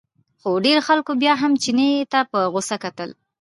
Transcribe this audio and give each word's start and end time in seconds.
خو 0.41 0.49
ډېرو 0.65 0.81
خلکو 0.87 1.11
بیا 1.21 1.33
هم 1.41 1.51
چیني 1.63 1.89
ته 2.11 2.19
په 2.31 2.39
غوسه 2.51 2.75
کتل. 2.83 3.09